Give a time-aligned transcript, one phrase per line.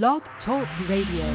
[0.00, 1.26] Blog Talk Radio.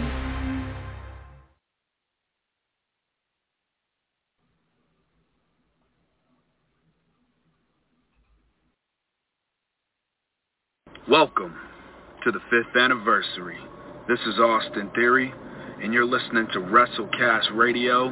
[11.08, 11.54] Welcome
[12.24, 13.60] to the fifth anniversary.
[14.08, 15.32] This is Austin Theory,
[15.84, 18.12] and you're listening to WrestleCast Radio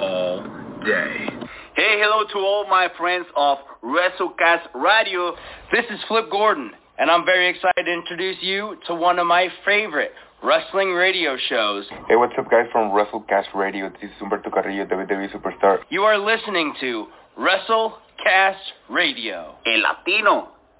[0.00, 0.42] all
[0.84, 1.28] day.
[1.76, 5.36] Hey, hello to all my friends of WrestleCast Radio.
[5.72, 9.48] This is Flip Gordon, and I'm very excited to introduce you to one of my
[9.64, 11.86] favorite wrestling radio shows.
[12.08, 13.90] Hey, what's up, guys, from WrestleCast Radio?
[14.00, 15.78] This is Humberto Carrillo, WWE Superstar.
[15.90, 17.06] You are listening to
[17.38, 18.54] WrestleCast
[18.88, 19.56] Radio.
[19.66, 20.48] El Latino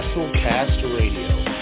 [0.00, 1.56] WrestleCast Radio.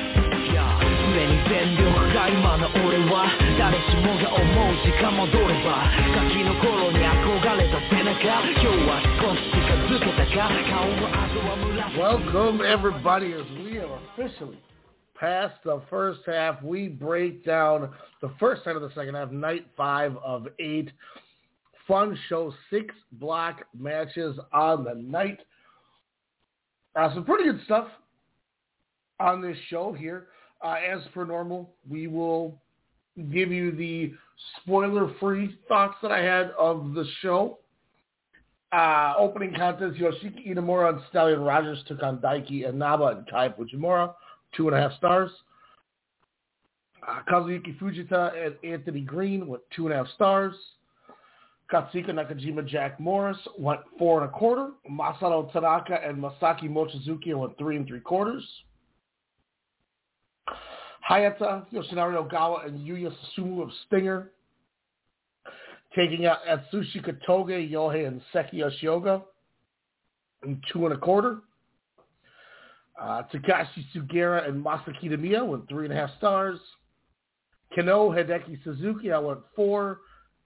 [1.14, 14.58] 常に全力が今の俺は誰しもが思う時間戻ればガキの頃に憧れた背中今日は少し近づけたか顔の跡は紫 Welcome, everybody, as we have officially
[15.14, 16.60] passed the first half.
[16.62, 17.90] We break down
[18.20, 20.90] the first night of the second half, night five of eight.
[21.86, 25.38] Fun show, six block matches on the night.
[26.96, 27.86] Uh, some pretty good stuff
[29.19, 30.27] on this show here.
[30.63, 32.57] Uh, as per normal, we will
[33.31, 34.13] give you the
[34.61, 37.59] spoiler-free thoughts that I had of the show.
[38.71, 44.13] Uh, opening contest, Yoshiki Inamura and Stallion Rogers took on Daiki Inaba and Kai Fujimura,
[44.55, 45.31] two and a half stars.
[47.07, 50.53] Uh, Kazuyuki Fujita and Anthony Green went two and a half stars.
[51.71, 54.71] Katsuhiko Nakajima, Jack Morris went four and a quarter.
[54.89, 58.43] Masato Tanaka and Masaki Mochizuki went three and three quarters.
[61.09, 64.31] Hayata Yoshinari Ogawa and Yuya Susumu of Stinger
[65.95, 69.23] taking out Atsushi Kotoge, Yohei, and Seiki Yoshioka
[70.45, 71.39] in two and a quarter.
[72.99, 76.59] Uh, Takashi Sugiura and Masa Kitamiya went three and a half stars.
[77.75, 79.99] Kenoh Hideki Suzuki, I went four.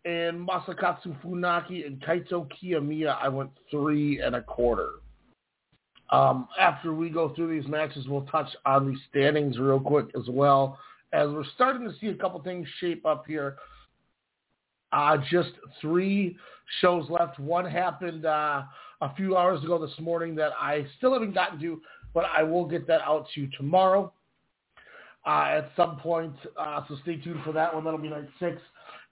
[0.05, 4.89] And Masakatsu Funaki and Kaito Kiyomiya, I went three and a quarter.
[6.13, 10.29] Um, after we go through these matches, we'll touch on the standings real quick as
[10.29, 10.77] well,
[11.11, 13.55] as we're starting to see a couple things shape up here.
[14.91, 15.49] Uh, just
[15.81, 16.37] three
[16.81, 17.39] shows left.
[17.39, 18.61] One happened uh,
[19.01, 21.81] a few hours ago this morning that I still haven't gotten to,
[22.13, 24.13] but I will get that out to you tomorrow
[25.25, 26.35] uh, at some point.
[26.55, 27.85] Uh, so stay tuned for that one.
[27.85, 28.61] That'll be night six.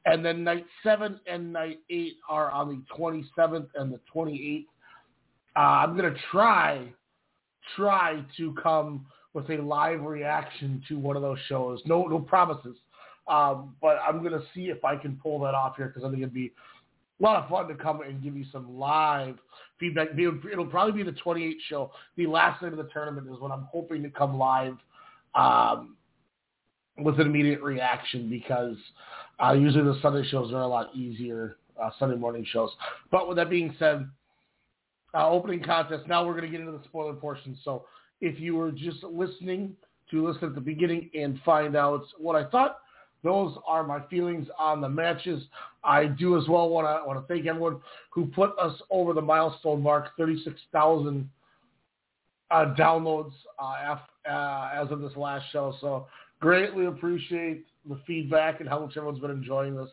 [0.05, 4.65] And then night seven and night eight are on the 27th and the 28th.
[5.55, 6.87] Uh, I'm to try,
[7.75, 11.81] try to come with a live reaction to one of those shows.
[11.85, 12.77] No, no promises.
[13.27, 16.21] Um, but I'm to see if I can pull that off here because I think
[16.21, 16.51] it'd be
[17.19, 19.35] a lot of fun to come and give you some live
[19.79, 20.09] feedback.
[20.17, 21.91] It'll probably be the 28th show.
[22.17, 24.77] The last night of the tournament is when I'm hoping to come live
[25.35, 25.95] um,
[26.97, 28.75] with an immediate reaction because
[29.43, 32.71] uh, usually the Sunday shows are a lot easier, uh, Sunday morning shows.
[33.11, 34.09] But with that being said,
[35.13, 36.07] uh, opening contest.
[36.07, 37.57] Now we're going to get into the spoiler portion.
[37.63, 37.85] So
[38.21, 39.75] if you were just listening
[40.11, 42.79] to listen at the beginning and find out what I thought,
[43.23, 45.43] those are my feelings on the matches.
[45.83, 47.79] I do as well want to want to thank everyone
[48.09, 51.29] who put us over the milestone mark, thirty six thousand
[52.49, 53.95] uh, downloads uh,
[54.29, 55.75] uh, as of this last show.
[55.81, 56.07] So
[56.39, 59.89] greatly appreciate the feedback and how much everyone's been enjoying this.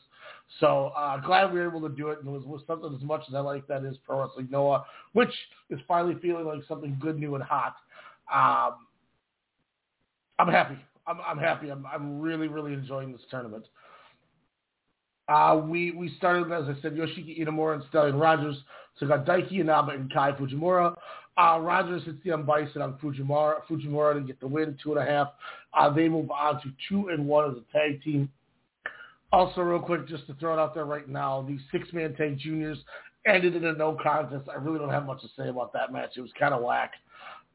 [0.61, 3.03] So uh, glad we were able to do it, and it was, was something as
[3.03, 5.33] much as I like that is Pro Wrestling Noah, which
[5.71, 7.77] is finally feeling like something good, new, and hot.
[8.33, 8.87] Um,
[10.39, 10.79] I'm happy.
[11.07, 11.71] I'm, I'm happy.
[11.71, 13.67] I'm, I'm really, really enjoying this tournament.
[15.29, 18.57] Uh, we we started as I said, Yoshiki Inamura and Stallion Rogers.
[18.99, 20.97] So we got Daiki Inaba and Kai Fujimura.
[21.37, 23.57] Uh, Rogers hits the unbison on Fujimura.
[23.71, 25.29] Fujimura to get the win, two and a half.
[25.75, 28.31] Uh, they move on to two and one as a tag team.
[29.33, 32.79] Also, real quick, just to throw it out there right now, the six-man tag juniors
[33.27, 34.49] ended in a no contest.
[34.49, 36.13] I really don't have much to say about that match.
[36.17, 36.93] It was kind of whack.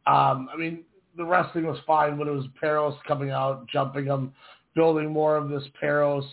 [0.05, 0.83] Um, I mean,
[1.17, 4.33] the wrestling was fine, but it was Perros coming out, jumping him,
[4.75, 6.25] building more of this Perros,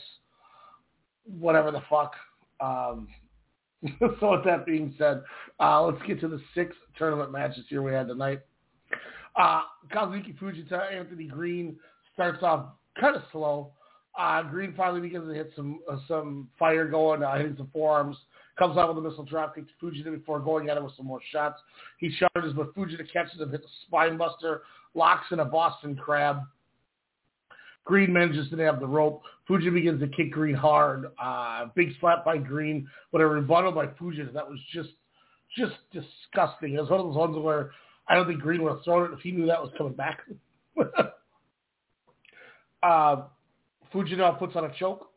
[1.25, 2.13] whatever the fuck.
[2.61, 3.09] Um,
[4.21, 5.23] so with that being said,
[5.59, 8.41] uh, let's get to the six tournament matches here we had tonight.
[9.37, 9.63] Uh,
[9.93, 11.77] Kazuki Fujita, Anthony Green
[12.13, 12.67] starts off
[13.01, 13.73] kind of slow.
[14.21, 18.19] Uh, Green finally begins to hit some uh, some fire going, uh, hitting some forearms.
[18.59, 21.07] Comes out with a missile drop kick to Fujita before going at him with some
[21.07, 21.59] more shots.
[21.99, 24.63] He charges, but Fujita catches him, hits a spine buster,
[24.93, 26.41] locks in a Boston Crab.
[27.85, 29.23] Green manages to nab the rope.
[29.49, 31.07] Fujita begins to kick Green hard.
[31.21, 34.91] Uh, big slap by Green, but a rebuttal by Fujita that was just
[35.57, 36.75] just disgusting.
[36.75, 37.71] It was one of those ones where
[38.07, 40.21] I don't think Green would have thrown it if he knew that was coming back.
[42.83, 43.23] uh,
[43.93, 45.11] Fujita puts on a choke.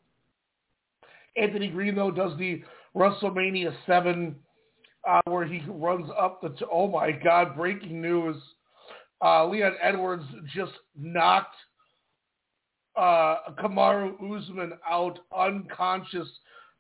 [1.36, 2.64] Anthony Green, though, does the
[2.96, 4.36] WrestleMania 7
[5.08, 6.50] uh, where he runs up the...
[6.50, 8.36] T- oh, my God, breaking news.
[9.24, 10.26] Uh, Leon Edwards
[10.56, 11.56] just knocked
[12.96, 16.28] uh, Kamaru Usman out unconscious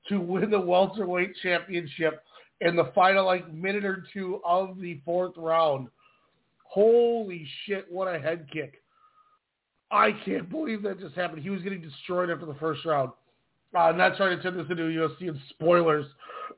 [0.09, 2.23] to win the welterweight championship
[2.61, 5.87] in the final like minute or two of the fourth round.
[6.63, 8.82] Holy shit, what a head kick.
[9.93, 11.43] I can't believe that just happened.
[11.43, 13.11] He was getting destroyed after the first round.
[13.75, 16.07] Uh, I'm not trying to turn this into a UFC and spoilers.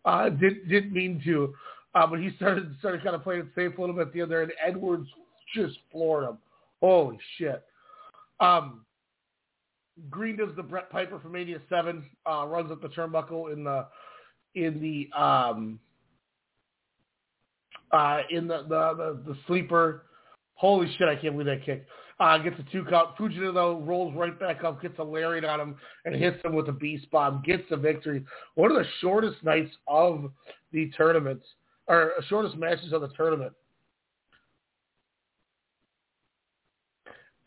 [0.05, 1.53] Uh, didn't didn't mean to,
[1.95, 4.21] uh, but he started started kind of playing it safe a little bit at the
[4.21, 5.07] end there, and Edwards
[5.53, 6.37] just floored him.
[6.81, 7.61] Holy shit!
[8.39, 8.85] Um,
[10.09, 13.85] Green does the Brett Piper from Mania Seven, uh, runs up the turnbuckle in the
[14.55, 15.79] in the um,
[17.91, 18.93] uh, in the, the
[19.25, 20.03] the the sleeper.
[20.53, 21.09] Holy shit!
[21.09, 21.85] I can't believe that kick.
[22.17, 23.15] Uh, gets a two count.
[23.17, 25.75] Fujita though rolls right back up, gets a lariat on him,
[26.05, 27.43] and hits him with a beast bomb.
[27.45, 28.23] Gets the victory.
[28.55, 30.31] One of the shortest nights of
[30.71, 31.41] the tournament,
[31.87, 33.51] or shortest matches of the tournament.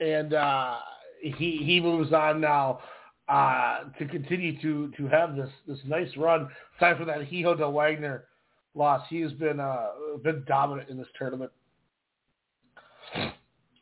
[0.00, 0.76] And uh,
[1.22, 2.80] he he moves on now
[3.28, 6.48] uh, to continue to to have this this nice run.
[6.78, 8.24] Time for that Hijo de Wagner
[8.74, 9.02] loss.
[9.08, 9.86] He has been uh,
[10.22, 11.50] been dominant in this tournament.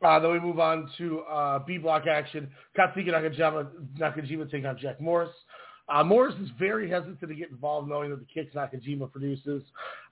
[0.03, 2.49] Uh, then we move on to uh, B block action.
[2.77, 3.67] Katsuki Nakajima,
[3.97, 5.31] Nakajima taking on Jack Morris.
[5.89, 9.63] Uh, Morris is very hesitant to get involved knowing that the kicks Nakajima produces.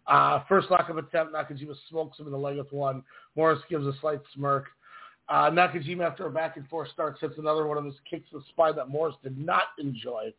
[0.07, 3.03] Uh, first lockup attempt, Nakajima smokes him in the leg with one.
[3.35, 4.65] Morris gives a slight smirk.
[5.27, 8.39] Uh, Nakajima, after a back and forth start, hits another one of his kicks to
[8.39, 10.31] the spine that Morris did not enjoy.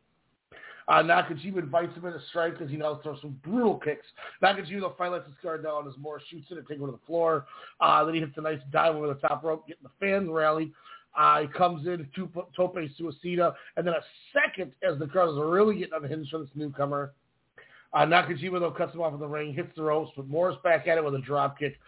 [0.88, 4.06] Uh, Nakajima invites him in a strike because he now throws some brutal kicks.
[4.42, 7.06] Nakajima finally lets his guard down as Morris shoots it and takes him to the
[7.06, 7.46] floor.
[7.80, 10.72] Uh, then he hits a nice dive over the top rope, getting the fans rally.
[11.18, 14.02] Uh, he comes in, two tope suicida, and then a
[14.32, 17.12] second as the crowd is really getting unhinged for this newcomer.
[17.92, 20.86] Uh, Nakajima though cuts him off in the ring, hits the ropes, but Morris back
[20.86, 21.78] at it with a drop kick.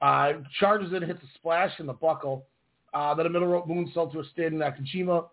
[0.00, 2.46] Uh, charges in, hits a splash in the buckle.
[2.94, 5.26] Uh, then a middle rope moonsault to a standing Nakajima.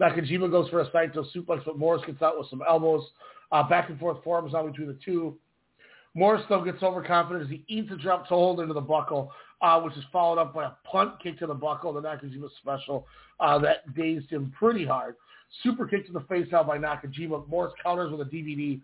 [0.00, 3.02] Nakajima goes for a Saito suplex, but Morris gets out with some elbows.
[3.52, 5.36] Uh, back and forth forearms on between the two.
[6.14, 9.80] Morris, though, gets overconfident as he eats a drop to hold into the buckle, uh,
[9.80, 13.06] which is followed up by a punt kick to the buckle, the Nakajima special,
[13.38, 15.14] uh, that dazed him pretty hard.
[15.62, 17.46] Super kick to the face out by Nakajima.
[17.48, 18.80] Morris counters with a DVD.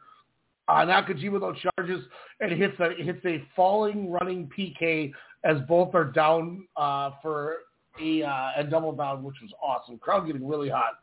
[0.68, 2.04] Uh, Nakajima, though, charges
[2.40, 5.12] and hits a, hits a falling running PK
[5.44, 7.56] as both are down uh, for
[8.00, 9.98] a, uh, a double down, which was awesome.
[9.98, 11.01] Crowd getting really hot.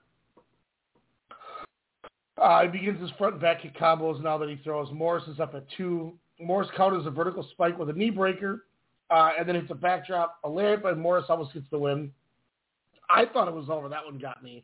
[2.42, 4.88] Uh, he begins his front and back kick combos now that he throws.
[4.92, 6.14] Morris is up at two.
[6.40, 8.66] Morris counters a vertical spike with a knee breaker,
[9.10, 10.38] uh, and then hits a backdrop.
[10.46, 12.12] A lariat by Morris almost gets the win.
[13.10, 13.90] I thought it was over.
[13.90, 14.64] That one got me.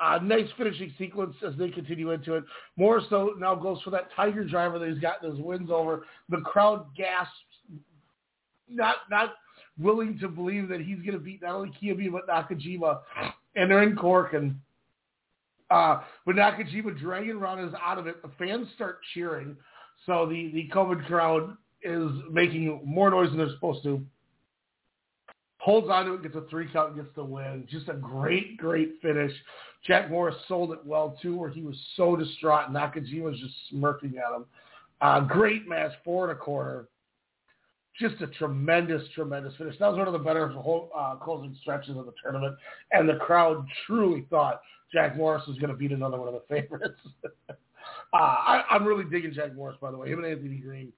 [0.00, 2.44] Uh, nice finishing sequence as they continue into it.
[2.76, 6.04] Morris, though, now goes for that Tiger driver that he's gotten his wins over.
[6.28, 7.30] The crowd gasps,
[8.68, 9.34] not not
[9.78, 13.00] willing to believe that he's going to beat not only Kiyomiya but Nakajima,
[13.54, 14.56] and they're in Korakuen
[15.72, 18.20] uh, but Nakajima dragging is out of it.
[18.22, 19.56] The fans start cheering,
[20.04, 24.04] so the the COVID crowd is making more noise than they're supposed to.
[25.56, 27.66] Holds on to it, gets a three count, gets the win.
[27.70, 29.32] Just a great, great finish.
[29.86, 32.70] Jack Morris sold it well too, where he was so distraught.
[32.70, 34.44] Nakajima was just smirking at him.
[35.00, 36.88] Uh, great match, four and a quarter
[38.02, 39.78] just a tremendous, tremendous finish.
[39.78, 42.56] That was one of the better whole, uh, closing stretches of the tournament,
[42.90, 44.60] and the crowd truly thought
[44.92, 47.00] Jack Morris was going to beat another one of the favorites.
[47.48, 47.54] uh,
[48.12, 50.08] I, I'm really digging Jack Morris, by the way.
[50.08, 50.92] Him and Anthony Green.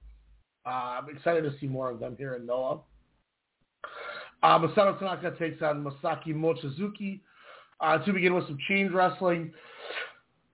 [0.65, 2.79] Uh, I'm excited to see more of them here in Noah.
[4.43, 7.21] Uh, Masato Tanaka takes on Masaki Mochizuki.
[7.81, 9.51] Uh, to begin with some chain wrestling.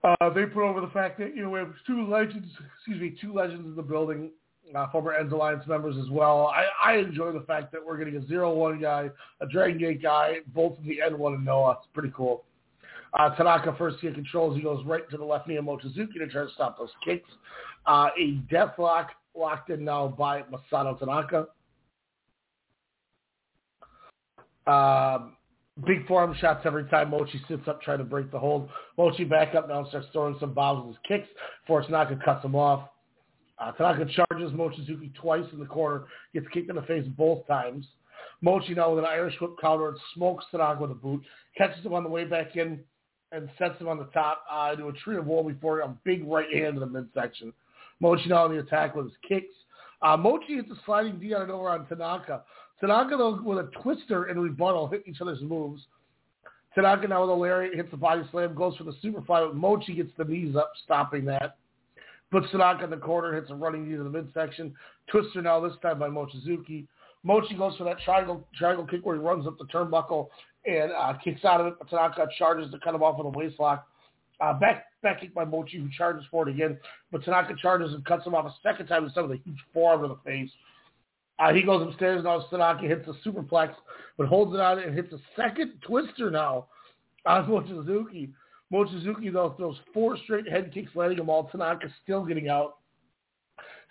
[0.04, 3.16] Uh, they put over the fact that you know we have two legends, excuse me,
[3.22, 4.32] two legends in the building,
[4.76, 6.48] uh, former Ends Alliance members as well.
[6.48, 9.10] I, I enjoy the fact that we're getting a zero one guy,
[9.40, 11.78] a Dragon Gate guy, both in the N1 and Noah.
[11.80, 12.44] It's pretty cool.
[13.14, 14.56] Uh, Tanaka first get controls.
[14.56, 17.30] He goes right to the left knee of Mochizuki to try to stop those kicks.
[17.86, 21.48] Uh, a death lock locked in now by Masato Tanaka.
[24.68, 25.36] Um,
[25.86, 28.70] big forearm shots every time Mochi sits up trying to break the hold.
[28.98, 31.28] Mochi back up now and starts throwing some bombs with his kicks.
[31.68, 32.88] Force Tanaka cuts him off.
[33.62, 37.86] Uh, Tanaka charges Mochizuki twice in the corner, gets kicked in the face both times.
[38.42, 41.22] Mochi now with an Irish whip counter and smokes Tanaka with a boot,
[41.56, 42.80] catches him on the way back in,
[43.32, 46.28] and sets him on the top uh, into a tree of woe before a big
[46.28, 47.54] right hand in the midsection.
[48.00, 49.54] Mochi now on the attack with his kicks.
[50.02, 52.42] Uh, Mochi hits a sliding D on and over on Tanaka.
[52.80, 55.84] Tanaka though with a twister and rebuttal hit each other's moves.
[56.74, 59.94] Tanaka now with a lariat hits the body slam, goes for the superfly, but Mochi
[59.94, 61.58] gets the knees up, stopping that.
[62.32, 64.74] Puts Tanaka in the corner, hits a running knee to the midsection.
[65.08, 66.88] Twister now this time by Mochizuki.
[67.24, 70.30] Mochi goes for that triangle triangle kick where he runs up the turnbuckle
[70.66, 71.74] and uh, kicks out of it.
[71.78, 73.88] But Tanaka charges to cut him off with a waist lock.
[74.40, 76.80] Uh, back back kick by Mochi who charges for it again.
[77.12, 80.02] But Tanaka charges and cuts him off a second time some of the huge forearm
[80.04, 80.50] to the face.
[81.38, 82.46] Uh, he goes upstairs now.
[82.50, 83.74] Tanaka hits a superplex,
[84.18, 86.68] but holds it on and hits a second twister now
[87.26, 88.30] on Mochizuki.
[88.72, 91.50] Mochizuki, though, throws four straight head kicks, letting him all.
[91.50, 92.78] Tanaka still getting out.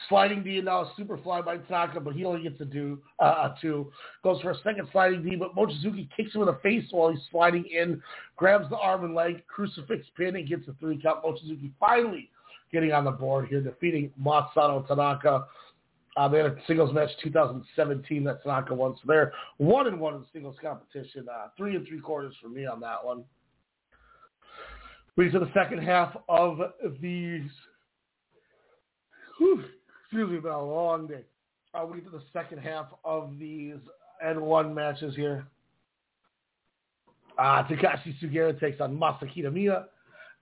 [0.09, 2.99] Sliding D and now a super fly by Tanaka, but he only gets a, do,
[3.19, 3.93] uh, a two.
[4.25, 7.21] Goes for a second sliding D, but Mochizuki kicks him in the face while he's
[7.31, 8.03] sliding in,
[8.37, 11.23] grabs the arm and leg, crucifix pin, and gets a three count.
[11.23, 12.31] Mochizuki finally
[12.73, 15.45] getting on the board here, defeating Masato Tanaka.
[16.17, 20.15] Uh, they had a singles match 2017 that Tanaka won, so they're one and one
[20.15, 21.27] in singles competition.
[21.29, 23.23] Uh, three and three quarters for me on that one.
[25.17, 26.61] We get to the second half of
[27.01, 27.51] these.
[29.39, 29.65] Whew,
[30.03, 31.25] excuse me, been a long day.
[31.75, 33.77] Uh, we get to the second half of these
[34.25, 35.47] N1 matches here.
[37.39, 39.85] Uh, Takashi Sugiura takes on Masa Kitamiya.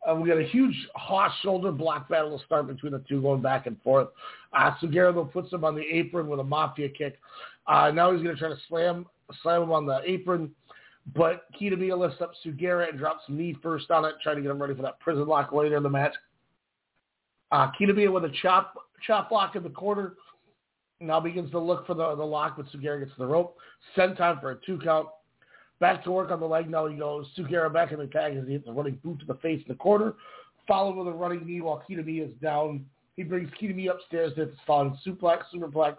[0.08, 3.42] Uh, we got a huge Haas shoulder block battle to start between the two, going
[3.42, 4.08] back and forth.
[4.52, 7.18] Uh, Sugiura though puts him on the apron with a mafia kick.
[7.66, 9.06] Uh, now he's going to try to slam
[9.42, 10.50] slam him on the apron,
[11.14, 14.60] but Kitamiya lifts up Sugiura and drops knee first on it, trying to get him
[14.60, 16.14] ready for that prison lock later in the match.
[17.50, 18.74] Uh, Kitamiya with a chop
[19.06, 20.14] chop block in the corner.
[21.00, 23.56] Now begins to look for the, the lock, but Sugiura gets to the rope.
[23.94, 25.08] Send time for a two count.
[25.80, 26.68] Back to work on the leg.
[26.68, 27.26] Now he goes.
[27.38, 29.68] Sugiura back in the tag as he hits a running boot to the face in
[29.68, 30.14] the corner.
[30.66, 32.84] Followed with a running knee while Kitamiya is down.
[33.16, 35.96] He brings Kitamiya upstairs to hit the falling suplex, superplex.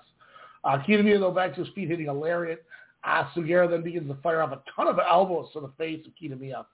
[0.63, 2.63] Uh, Kitamiya, though, back to his feet, hitting a lariat.
[3.03, 6.13] Uh, Sugiura then begins to fire off a ton of elbows to the face of
[6.21, 6.65] Kitamiya.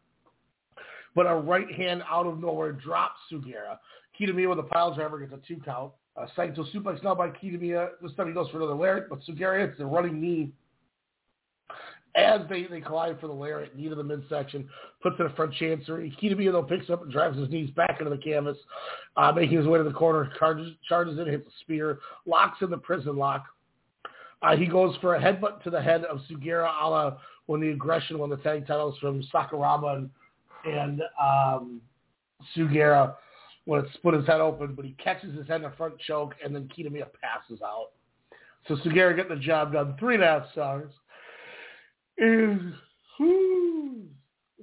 [1.16, 3.78] But a right hand out of nowhere drops Sugiura.
[4.20, 5.92] Kitamiya with a pile driver gets a two count.
[6.18, 7.90] Uh, Saito suplex now by Kitamiya.
[8.02, 10.52] This time he goes for another lariat, but Sugiura hits the running knee
[12.16, 14.70] as they, they collide for the lariat, knee to the midsection,
[15.04, 16.16] puts in a front chancery.
[16.22, 18.58] Kitamiya, though, picks up and drives his knees back into the canvas,
[19.18, 22.70] uh, making his way to the corner, charges, charges in, hits a spear, locks in
[22.70, 23.46] the prison lock.
[24.42, 27.70] Uh, he goes for a headbutt to the head of Sugiura a la when the
[27.70, 30.10] aggression won the tag titles from Sakuraba and,
[30.66, 31.82] and um,
[32.56, 33.16] Sugiura
[33.66, 36.36] when it split his head open, but he catches his head in a front choke,
[36.44, 37.90] and then Kitamiya passes out.
[38.68, 39.96] So Sugiura getting the job done.
[40.00, 40.92] Three and a half stars
[42.18, 42.60] is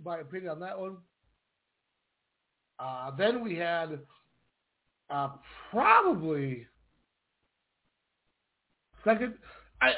[0.05, 0.97] my opinion on that one.
[2.79, 3.99] Uh, then we had
[5.11, 5.31] uh,
[5.71, 6.67] probably
[9.05, 9.35] second.
[9.83, 9.93] I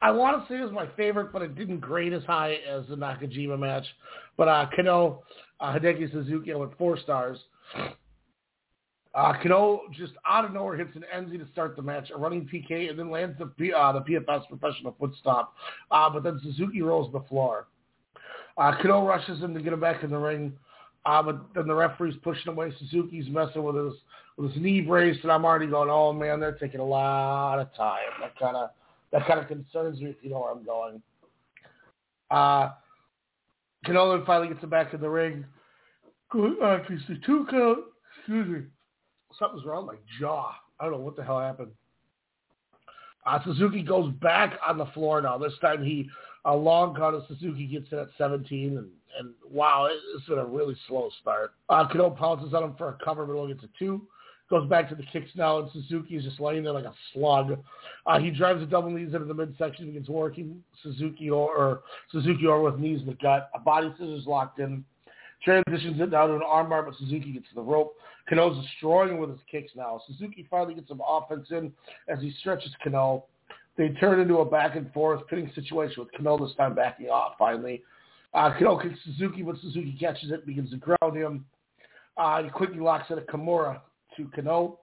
[0.00, 2.86] I want to say it was my favorite, but it didn't grade as high as
[2.88, 3.86] the Nakajima match.
[4.36, 5.20] But uh, Kenoh
[5.60, 7.38] uh, Hideki Suzuki I went four stars.
[9.14, 12.48] Uh, Kenoh just out of nowhere hits an NZ to start the match, a running
[12.52, 15.54] PK, and then lands the P, uh, the PFS professional foot stop.
[15.90, 17.68] Uh, but then Suzuki rolls the floor.
[18.58, 20.52] Uh, Kenoh rushes him to get him back in the ring,
[21.06, 22.72] uh, but then the referee's pushing away.
[22.78, 23.94] Suzuki's messing with his
[24.36, 27.74] with his knee brace, and I'm already going, oh man, they're taking a lot of
[27.74, 28.00] time.
[28.20, 28.70] That kind of
[29.14, 31.00] that kind of concerns me if you know where I'm going.
[32.30, 32.72] Uh,
[33.86, 35.46] Kenoh then finally gets him back in the ring.
[36.34, 36.78] Uh,
[37.24, 37.78] two count.
[38.18, 38.62] Excuse me
[39.38, 40.52] something's wrong with my jaw.
[40.78, 41.70] I don't know what the hell happened.
[43.26, 45.38] Uh, Suzuki goes back on the floor now.
[45.38, 46.08] This time he,
[46.44, 50.44] a long count of Suzuki gets in at 17, and, and wow, it's been a
[50.44, 51.52] really slow start.
[51.68, 54.02] Uh, Kenoh pounces on him for a cover, but only gets a two.
[54.50, 57.58] Goes back to the kicks now, and Suzuki is just laying there like a slug.
[58.04, 61.82] Uh, he drives a double knees into the midsection, begins working Suzuki or, or
[62.12, 63.48] Suzuki or with knees in the gut.
[63.54, 64.84] A body scissors locked in.
[65.42, 67.96] Transitions it down to an armbar, but Suzuki gets to the rope.
[68.30, 70.00] Kenoh's destroying with his kicks now.
[70.06, 71.72] Suzuki finally gets some offense in
[72.08, 73.22] as he stretches Kenoh.
[73.76, 77.34] They turn into a back and forth pitting situation with Kenoh this time backing off
[77.38, 77.82] finally.
[78.34, 81.44] Uh, Kenoh kicks Suzuki, but Suzuki catches it, begins to ground him.
[82.16, 83.80] Uh, he quickly locks in a Kimura
[84.16, 84.76] to Kenoh.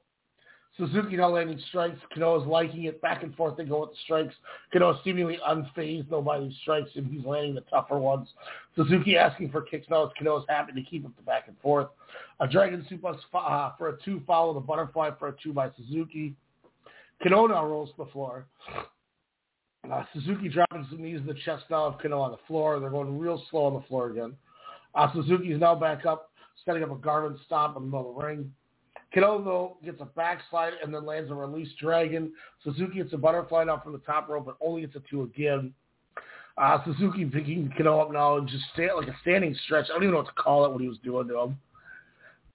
[0.78, 2.00] Suzuki now landing strikes.
[2.16, 3.02] Kenoh is liking it.
[3.02, 4.34] Back and forth they go with the strikes.
[4.74, 8.30] Kenoh seemingly unfazed though by these strikes, and he's landing the tougher ones.
[8.76, 11.60] Suzuki asking for kicks now as Kenoh is happy to keep up the back and
[11.60, 11.88] forth.
[12.40, 16.36] A dragon suplex uh, for a two, follow the butterfly for a two by Suzuki.
[17.24, 18.46] Kenoh now rolls to the floor.
[19.92, 22.80] Uh, Suzuki dropping some knees in the chest now of Kenoh on the floor.
[22.80, 24.34] They're going real slow on the floor again.
[24.96, 26.32] Uh, Suzuki is now back up,
[26.66, 28.54] setting up a Garmin stomp in the middle of the ring.
[29.15, 32.32] Kenoh gets a backslide and then lands a release dragon.
[32.63, 35.74] Suzuki gets a butterfly now from the top rope, but only gets a two again.
[36.58, 39.86] Uh, Suzuki picking Kenoh up now and just stand like a standing stretch.
[39.89, 41.58] I don't even know what to call it what he was doing to him.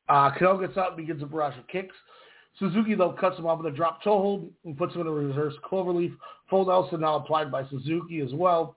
[0.08, 1.94] Uh, Kenoh gets up and begins a barrage of kicks.
[2.58, 5.10] Suzuki, though, cuts him off with a drop toe hold and puts him in a
[5.10, 6.14] reverse cloverleaf.
[6.48, 8.76] Full Nelson now applied by Suzuki as well.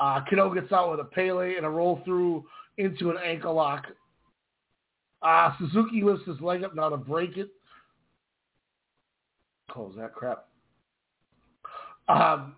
[0.00, 2.44] Uh, Kenoh gets out with a Pele and a roll through
[2.78, 3.86] into an ankle lock.
[5.24, 7.48] Uh, Suzuki lifts his leg up now to break it.
[9.70, 10.46] Close that crap.
[12.08, 12.56] Um,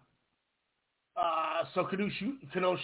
[1.16, 2.34] uh, so Kenoh, shoot,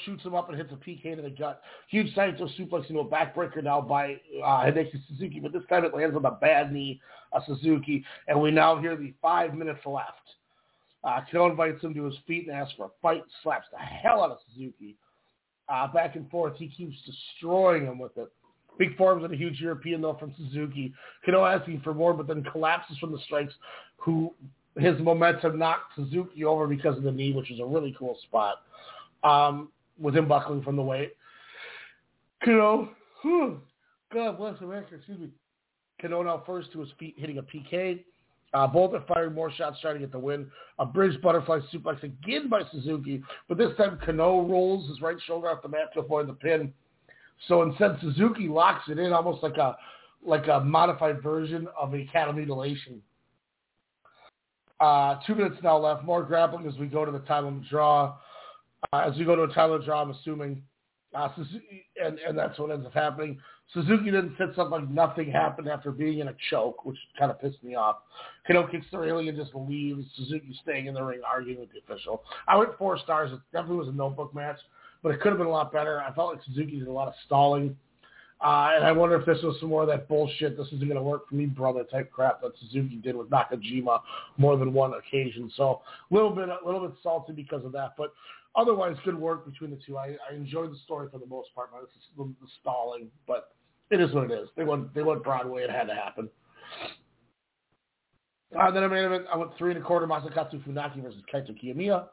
[0.06, 1.60] shoots him up and hits a PK to the gut.
[1.88, 5.94] Huge Saito suplex into a backbreaker now by uh, Hideki Suzuki, but this time it
[5.94, 7.00] lands on the bad knee
[7.32, 10.08] of Suzuki, and we now hear the five minutes left.
[11.02, 14.22] Uh, Kenoh invites him to his feet and asks for a fight, slaps the hell
[14.22, 14.96] out of Suzuki.
[15.68, 18.30] Uh, back and forth, he keeps destroying him with it.
[18.78, 20.92] Big forms and a huge European though from Suzuki.
[21.26, 23.52] Kenoh asking for more, but then collapses from the strikes.
[23.98, 24.34] Who
[24.78, 28.62] his momentum knocked Suzuki over because of the knee, which is a really cool spot.
[29.22, 29.68] Um,
[30.00, 31.14] with him buckling from the weight.
[32.44, 32.88] Kenoh,
[33.20, 33.60] whew,
[34.12, 35.28] God bless America, excuse me.
[36.02, 38.04] Kenoh now first to his feet, hitting a PK.
[38.54, 40.50] Uh, both are firing more shots, trying to get the win.
[40.78, 45.48] A bridge butterfly suplex again by Suzuki, but this time Kenoh rolls his right shoulder
[45.48, 46.72] off the mat to avoid the pin.
[47.48, 49.76] So instead, Suzuki locks it in almost like a
[50.24, 53.02] like a modified version of a cattle mutilation.
[54.78, 56.04] Uh, two minutes now left.
[56.04, 58.16] More grappling as we go to the of draw.
[58.92, 60.62] Uh, as we go to a of draw, I'm assuming,
[61.14, 63.38] uh, Suzuki, and, and that's what ends up happening.
[63.72, 67.40] Suzuki then sits up like nothing happened after being in a choke, which kind of
[67.40, 67.98] pissed me off.
[68.48, 70.04] Kenoh kicks the railing and just leaves.
[70.16, 72.22] Suzuki staying in the ring arguing with the official.
[72.48, 73.32] I went four stars.
[73.32, 74.58] It definitely was a notebook match
[75.02, 76.00] but it could have been a lot better.
[76.00, 77.76] I felt like Suzuki did a lot of stalling.
[78.40, 80.96] Uh, and I wonder if this was some more of that bullshit, this isn't going
[80.96, 84.00] to work for me, brother, type crap that Suzuki did with Nakajima
[84.36, 85.50] more than one occasion.
[85.56, 88.12] So a little bit, a little bit salty because of that, but
[88.56, 89.96] otherwise good work between the two.
[89.96, 91.70] I, I enjoyed the story for the most part.
[91.82, 93.54] This is the, the stalling, but
[93.90, 94.48] it is what it is.
[94.56, 95.62] They went, they went Broadway.
[95.62, 96.28] It had to happen.
[98.58, 99.24] Uh, then I made it.
[99.32, 102.06] I went three and a quarter Masakatsu Funaki versus Kaito Kiyomiya.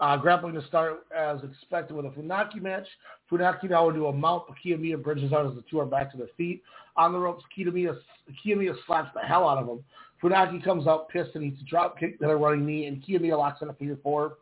[0.00, 2.86] Uh, grappling to start as expected with a Funaki match.
[3.30, 6.10] Funaki now will do a mount, but Kiyomiya bridges out as the two are back
[6.10, 6.62] to their feet.
[6.96, 7.94] On the ropes, Kiyomiya,
[8.42, 9.84] Kiyomiya slaps the hell out of him.
[10.22, 13.36] Funaki comes out pissed and eats a drop kick, then a running knee, and Kiyomiya
[13.36, 14.38] locks in a figure four.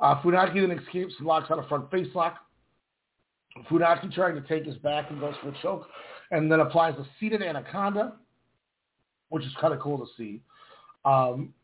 [0.00, 2.38] Uh, Funaki then escapes and locks on a front face lock.
[3.70, 5.86] Funaki trying to take his back and goes for a choke,
[6.32, 8.14] and then applies a seated anaconda,
[9.28, 10.42] which is kind of cool to see.
[11.04, 11.54] Um,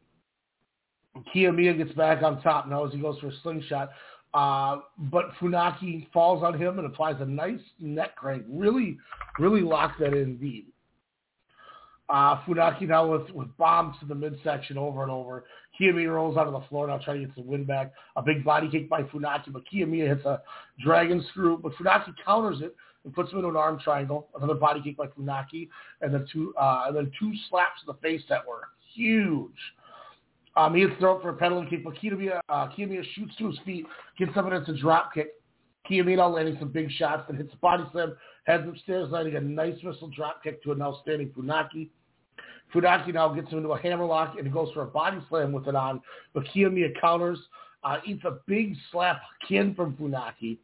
[1.35, 3.90] Kiyomiya gets back on top now as he goes for a slingshot.
[4.35, 8.44] Uh, but Funaki falls on him and applies a nice neck crank.
[8.48, 8.98] Really,
[9.38, 10.66] really locked that in indeed.
[12.09, 15.44] Uh, Funaki now with, with bombs to the midsection over and over.
[15.78, 17.92] Kiyomiya rolls out of the floor now trying to get some win back.
[18.16, 20.42] A big body kick by Funaki, but Kiyomiya hits a
[20.83, 24.28] dragon screw, but Funaki counters it and puts him into an arm triangle.
[24.37, 25.68] Another body kick by Funaki,
[26.00, 29.50] and then two uh, and then two slaps to the face that were huge.
[30.59, 33.59] Um, he hits thrown for a penalty kick, but Kiyomiya, uh, Kiyomiya shoots to his
[33.64, 33.87] feet,
[34.18, 35.35] gets up and it's a drop kick.
[35.88, 39.77] Kiyomiya landing some big shots, then hits a body slam, heads upstairs, landing a nice
[39.85, 41.90] missile drop kick to an outstanding standing Funaki.
[42.75, 45.77] Funaki now gets him into a hammerlock and goes for a body slam with it
[45.77, 46.01] on,
[46.35, 47.38] but Kiyomiya counters,
[47.85, 50.59] uh, eats a big slap again from Funaki.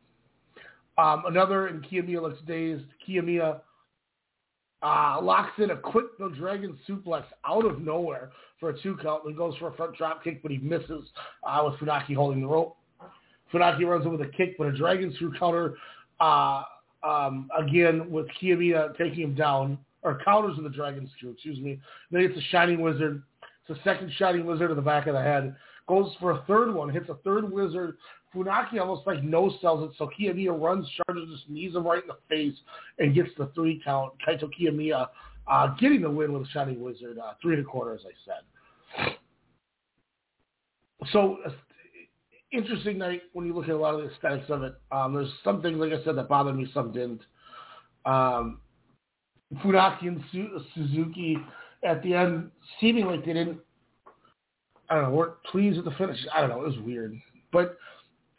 [0.98, 2.84] Um, another, and Kiyomiya looks dazed.
[3.06, 3.60] Kiyomiya
[4.84, 6.04] Uh, locks in a quick
[6.36, 10.22] dragon suplex out of nowhere for a two count, and goes for a front drop
[10.22, 11.08] kick, but he misses
[11.42, 12.76] uh, with Funaki holding the rope.
[13.50, 15.76] Funaki runs in with a kick, but a dragon screw counter
[16.20, 16.64] uh,
[17.02, 21.80] um, again with Kiyomiya taking him down, or counters with the dragon screw, excuse me.
[22.10, 23.22] Then he it's a shining wizard.
[23.66, 25.56] It's a second shining wizard to the back of the head.
[25.88, 27.96] Goes for a third one, hits a third wizard.
[28.34, 32.08] Funaki almost like no sells it, so Kiyomiya runs, charges, just knees him right in
[32.08, 32.54] the face,
[32.98, 34.12] and gets the three count.
[34.26, 35.08] Kaito Kiyomiya
[35.46, 38.12] uh, getting the win with a shining wizard, uh, three and a quarter, as I
[38.24, 39.16] said.
[41.12, 41.50] So uh,
[42.52, 44.74] interesting night when you look at a lot of the aesthetics of it.
[44.90, 47.20] Um, there's some things, like I said, that bothered me, some didn't.
[48.06, 48.60] Um,
[49.62, 51.36] Funaki and Su- Suzuki
[51.84, 53.58] at the end, seeming like they didn't,
[54.88, 56.18] I don't know, weren't pleased with the finish.
[56.34, 57.14] I don't know, it was weird.
[57.52, 57.76] But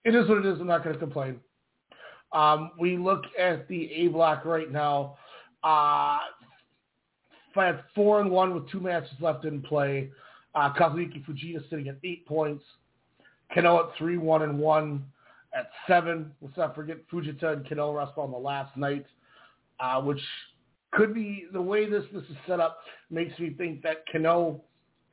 [0.06, 0.60] it is what it is.
[0.60, 1.40] I'm not going to complain.
[2.32, 5.18] Um, we look at the A block right now.
[5.64, 6.20] Uh,
[7.58, 10.12] at four and one with two matches left in play.
[10.54, 12.64] Uh, Kazuyuki Fujita sitting at eight points.
[13.56, 15.06] Kenoh at three one and one
[15.56, 16.32] at seven.
[16.42, 19.06] Let's not forget Fujita and Kenoh wrestled on the last night,
[19.80, 20.22] uh, which
[20.92, 24.60] could be the way this this is set up makes me think that Kenoh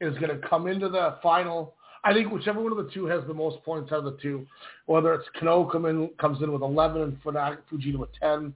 [0.01, 1.75] is going to come into the final.
[2.05, 4.47] I think whichever one of the two has the most points out of the two,
[4.87, 8.53] whether it's Kenoh come in, comes in with 11 and Fujita with 10,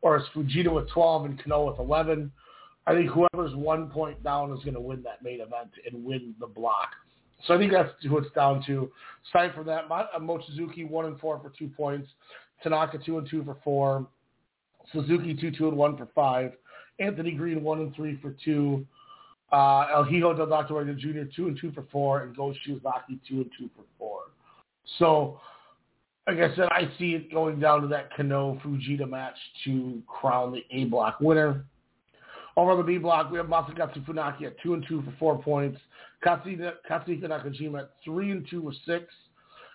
[0.00, 2.32] or it's Fujita with 12 and Kenoh with 11.
[2.86, 6.34] I think whoever's one point down is going to win that main event and win
[6.40, 6.88] the block.
[7.46, 8.90] So I think that's who it's down to.
[9.28, 12.08] Aside from that, uh, Mochizuki one and four for two points,
[12.62, 14.06] Tanaka two and two for four,
[14.92, 16.52] Suzuki two two and one for five,
[16.98, 18.86] Anthony Green one and three for two,
[19.52, 20.74] uh, El Hijo del Dr.
[20.74, 21.30] Wagner Jr.
[21.34, 24.20] two and two for four, and Go Shiozaki two and two for four.
[24.98, 25.40] So,
[26.26, 30.52] like I said, I see it going down to that Kenoh Fujita match to crown
[30.52, 31.64] the A block winner.
[32.56, 35.42] Over on the B block, we have Masakatsu Funaki at two and two for four
[35.42, 35.78] points.
[36.26, 39.12] Katsuhiko Nakajima at three and two for six.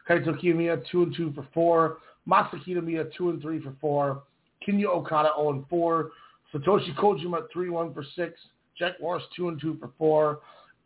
[0.09, 1.97] Kaito Kiyomiya two and two for four.
[2.27, 4.23] Masa Kitamiya two and three for four.
[4.67, 6.11] Kinya Okada 0 and 4.
[6.53, 8.39] Satoshi Kojima 3 1 for 6.
[8.77, 10.39] Jack Morris 2 and 2 for 4.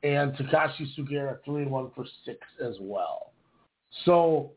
[0.04, 3.32] And Takashi Sugiura 3 and 1 for 6 as well.
[4.06, 4.52] So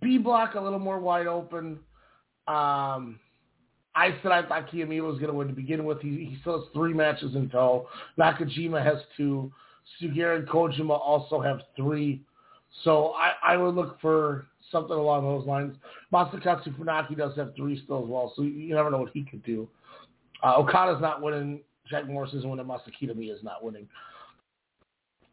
[0.00, 1.78] B block a little more wide open.
[2.46, 3.18] Um,
[3.96, 6.00] I said I thought Kiyomiya was going to win to begin with.
[6.00, 7.88] He, he still has three matches in tow.
[8.18, 9.52] Nakajima has two.
[10.00, 12.22] Sugiura and Kojima also have three.
[12.82, 15.76] So I, I would look for something along those lines.
[16.12, 19.44] Masakatsu Funaki does have three still as well, so you never know what he could
[19.44, 19.68] do.
[20.44, 21.60] Uh, Okada's not winning.
[21.88, 22.66] Jack Morris isn't winning.
[22.66, 23.88] Masa Kitamiya is not winning.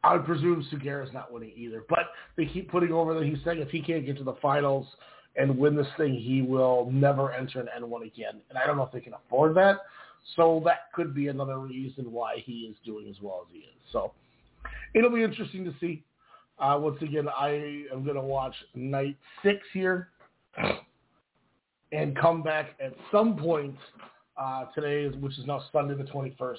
[0.03, 1.83] I would presume Sugiura's not winning either.
[1.89, 4.87] But they keep putting over that he's saying if he can't get to the finals
[5.35, 8.41] and win this thing, he will never enter an N1 again.
[8.49, 9.77] And I don't know if they can afford that.
[10.35, 13.75] So that could be another reason why he is doing as well as he is.
[13.91, 14.13] So
[14.93, 16.03] it'll be interesting to see.
[16.57, 20.09] Uh, once again, I am going to watch night six here
[21.91, 23.75] and come back at some point
[24.37, 26.57] uh, today, which is now Sunday the 21st,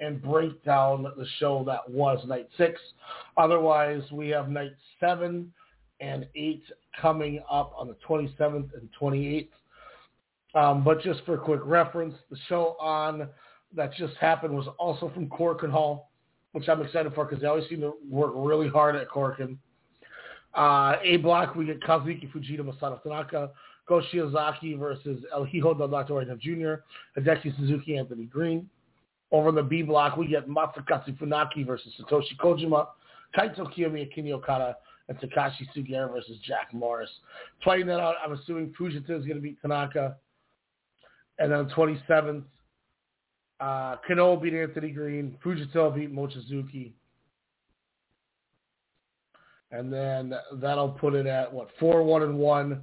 [0.00, 2.80] and break down the show that was night six.
[3.36, 5.52] Otherwise, we have night seven
[6.00, 6.62] and eight
[7.00, 9.48] coming up on the 27th and 28th.
[10.54, 13.28] Um, but just for quick reference, the show on
[13.74, 16.10] that just happened was also from Korakuen Hall,
[16.52, 19.56] which I'm excited for because they always seem to work really hard at Korakuen.
[20.54, 23.50] Uh, a block, we get Kazuki Fujita, Masato Tanaka,
[23.88, 26.24] Go Shiozaki versus El Hijo del Dr.
[26.40, 26.82] Jr.,
[27.18, 28.68] Hideki Suzuki, Anthony Green.
[29.32, 32.88] Over in the B block, we get Masakatsu Funaki versus Satoshi Kojima,
[33.36, 34.76] Kaito Kiyomiya, Kinya Okada,
[35.08, 37.10] and Takashi Sugiura versus Jack Morris.
[37.64, 40.16] Fighting that out, I'm assuming Fujita is going to beat Tanaka.
[41.38, 42.42] And then 27th,
[43.60, 45.36] uh, Kenoh beat Anthony Green.
[45.44, 46.92] Fujita beat Mochizuki.
[49.72, 52.80] And then that'll put it at, what, 4 1 and 1.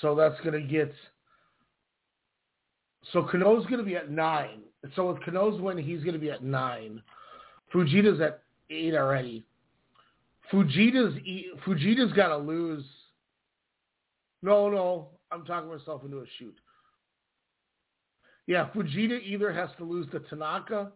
[0.00, 0.92] So that's going to get.
[3.12, 4.48] So Kenoh's going to be at 9.
[4.96, 7.02] So with Kenoh's win, he's going to be at 9.
[7.72, 9.44] Fujita's at 8 already.
[10.52, 11.14] Fujita's
[11.66, 12.84] Fujita's got to lose.
[14.42, 16.56] No, no, I'm talking myself into a shoot.
[18.46, 20.90] Yeah, Fujita either has to lose to Tanaka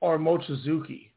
[0.00, 1.08] or Mochizuki.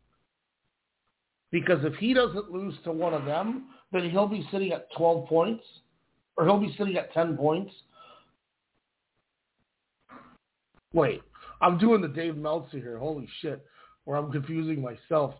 [1.52, 5.28] Because if he doesn't lose to one of them, then he'll be sitting at 12
[5.28, 5.64] points,
[6.38, 7.74] or he'll be sitting at 10 points.
[10.94, 11.22] Wait,
[11.62, 12.98] I'm doing the Dave Meltzer here.
[12.98, 13.66] Holy shit,
[14.06, 15.36] where I'm confusing myself.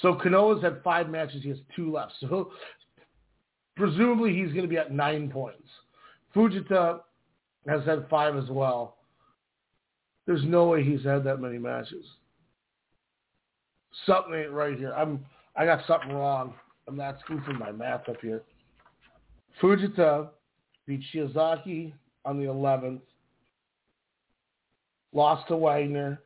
[0.00, 1.42] So Kenoh's had five matches.
[1.42, 2.12] He has two left.
[2.20, 2.52] So
[3.76, 5.68] presumably he's going to be at nine points.
[6.34, 7.00] Fujita
[7.68, 8.96] has had five as well.
[10.26, 12.04] There's no way he's had that many matches.
[14.06, 14.92] Something ain't right here.
[14.92, 15.24] I'm
[15.56, 16.54] I got something wrong.
[16.88, 18.42] I'm not scooping my math up here.
[19.60, 20.28] Fujita
[20.86, 21.92] beat Shiozaki
[22.24, 23.00] on the 11th.
[25.12, 26.20] Lost to Wagner.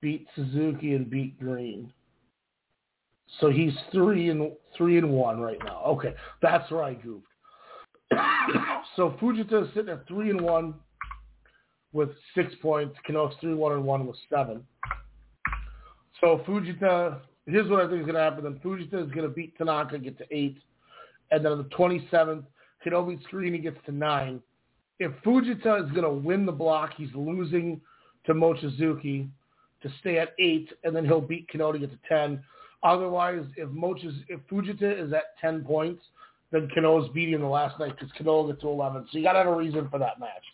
[0.00, 1.92] Beat Suzuki and beat Green.
[3.40, 5.82] So he's three and three and one right now.
[5.86, 7.26] Okay, that's where I goofed.
[8.96, 10.74] so Fujita is sitting at three and one
[11.92, 12.96] with six points.
[13.08, 14.64] Kenoh's three one and one with seven.
[16.20, 18.44] So Fujita, here's what I think is going to happen.
[18.44, 20.58] Then Fujita is going to beat Tanaka, get to eight,
[21.30, 22.44] and then on the 27th,
[22.84, 24.40] Kenoh beats he gets to nine.
[24.98, 27.80] If Fujita is going to win the block, he's losing
[28.26, 29.28] to Mochizuki
[29.82, 32.42] to stay at eight, and then he'll beat Kenoh to get to ten.
[32.82, 36.02] Otherwise, if Mochiz, if Fujita is at ten points,
[36.50, 39.06] then Kenoh's beating him the last night because Kenoh will get to eleven.
[39.10, 40.44] So you got to have a reason for that match.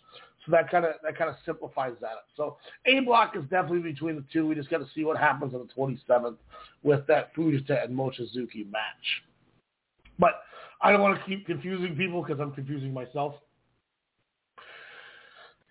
[0.45, 2.25] So that kind of that kind of simplifies that up.
[2.35, 4.47] So A block is definitely between the two.
[4.47, 6.35] We just got to see what happens on the 27th
[6.83, 9.23] with that Fujita and Mochizuki match.
[10.19, 10.41] But
[10.83, 13.35] I don't want to keep confusing people because I'm confusing myself.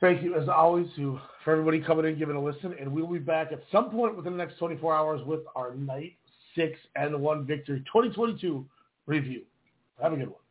[0.01, 3.19] Thank you, as always, to for everybody coming in, giving a listen, and we'll be
[3.19, 6.15] back at some point within the next 24 hours with our night
[6.57, 8.67] six N-1 victory 2022
[9.07, 9.43] review.
[10.03, 10.42] Have a good one.